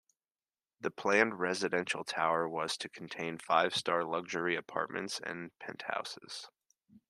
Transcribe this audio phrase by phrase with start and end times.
[0.79, 6.49] The planned residential tower was to contain five-star luxury apartments and penthouses.